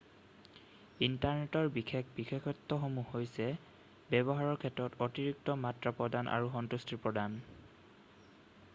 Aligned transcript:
ইণ্টাৰনেটৰ 1.07 1.67
বিশেষ 1.75 2.07
বিশেষত্বসমূহ 2.19 3.13
হৈছে 3.17 3.49
ব্যৱহাৰৰ 4.15 4.57
ক্ষেত্ৰত 4.63 5.05
অতিৰিক্ত 5.07 5.57
মাত্ৰা 5.67 5.93
প্ৰদান 6.01 6.31
আৰু 6.39 6.49
সন্তুষ্টি 6.57 6.99
প্ৰদান 7.05 7.37